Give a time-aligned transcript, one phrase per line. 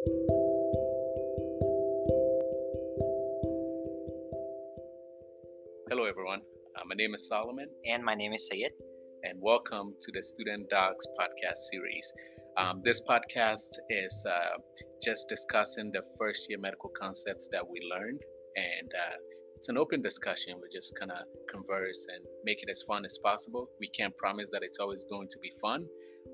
[0.00, 0.14] Hello,
[6.08, 6.40] everyone.
[6.74, 8.70] Uh, my name is Solomon, And my name is Sayed.
[9.24, 12.10] and welcome to the Student Docs podcast series.
[12.56, 14.56] Um, this podcast is uh,
[15.04, 18.22] just discussing the first year medical concepts that we learned,
[18.56, 19.16] and uh,
[19.56, 20.54] it's an open discussion.
[20.58, 23.68] We're just gonna converse and make it as fun as possible.
[23.78, 25.84] We can't promise that it's always going to be fun,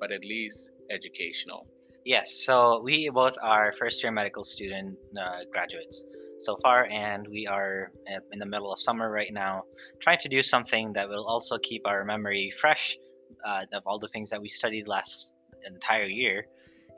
[0.00, 1.68] but at least educational.
[2.04, 6.04] Yes, so we both are first year medical student uh, graduates
[6.38, 9.62] so far, and we are uh, in the middle of summer right now,
[10.00, 12.98] trying to do something that will also keep our memory fresh
[13.46, 16.48] uh, of all the things that we studied last entire year,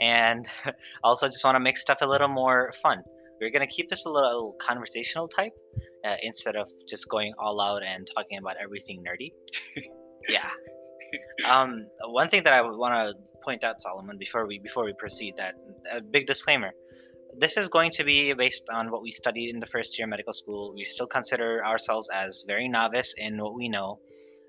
[0.00, 0.48] and
[1.05, 3.02] also just want to make stuff a little more fun.
[3.42, 5.52] We're gonna keep this a little conversational type
[6.06, 9.32] uh, instead of just going all out and talking about everything nerdy.
[10.30, 10.48] yeah.
[11.46, 14.92] Um, one thing that I would want to point out, Solomon, before we before we
[14.92, 15.54] proceed, that
[15.92, 16.72] a big disclaimer:
[17.38, 20.10] this is going to be based on what we studied in the first year of
[20.10, 20.72] medical school.
[20.74, 24.00] We still consider ourselves as very novice in what we know.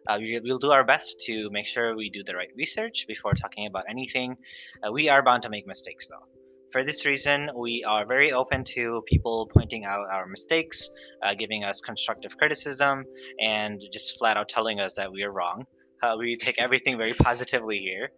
[0.08, 3.34] Uh, we, we'll do our best to make sure we do the right research before
[3.34, 4.38] talking about anything.
[4.84, 6.28] Uh, we are bound to make mistakes, though.
[6.72, 10.90] For this reason, we are very open to people pointing out our mistakes,
[11.24, 13.06] uh, giving us constructive criticism,
[13.40, 15.66] and just flat out telling us that we are wrong.
[16.04, 18.12] Uh, we take everything very positively here.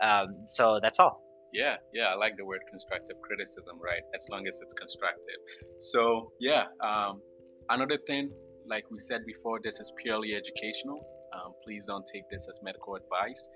[0.00, 1.22] Um, so that's all.
[1.52, 4.02] Yeah, yeah, I like the word constructive criticism, right?
[4.14, 5.38] As long as it's constructive.
[5.78, 7.22] So, yeah, um,
[7.70, 8.30] another thing,
[8.66, 10.98] like we said before, this is purely educational.
[11.32, 13.48] Um, please don't take this as medical advice.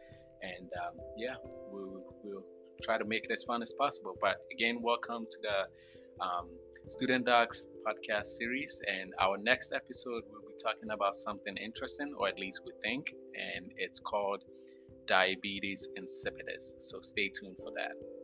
[0.42, 1.34] And um, yeah,
[1.72, 2.44] we'll, we'll
[2.84, 4.14] try to make it as fun as possible.
[4.20, 6.48] But again, welcome to the um,
[6.86, 8.80] Student Docs podcast series.
[8.86, 13.06] And our next episode, we'll be talking about something interesting, or at least we think,
[13.34, 14.42] and it's called
[15.08, 16.74] diabetes insipidus.
[16.78, 18.17] So stay tuned for that.